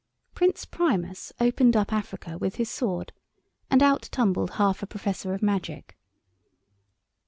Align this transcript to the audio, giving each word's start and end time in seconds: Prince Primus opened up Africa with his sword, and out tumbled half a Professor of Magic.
Prince 0.33 0.65
Primus 0.65 1.31
opened 1.39 1.75
up 1.77 1.93
Africa 1.93 2.35
with 2.35 2.55
his 2.55 2.71
sword, 2.71 3.13
and 3.69 3.83
out 3.83 4.09
tumbled 4.11 4.49
half 4.53 4.81
a 4.81 4.87
Professor 4.87 5.35
of 5.35 5.43
Magic. 5.43 5.95